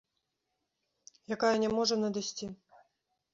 Якая 1.35 1.51
не 1.65 1.69
можа 1.75 1.95
надысці. 2.03 2.45